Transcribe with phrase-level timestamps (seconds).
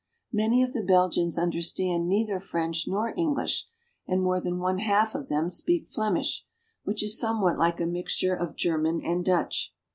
[0.33, 3.67] Many of the Belgians understand neither French nor English,
[4.07, 6.43] and more than one half of them speak Flemish,
[6.83, 9.75] which is somewhat like a mixture of German and Dutch.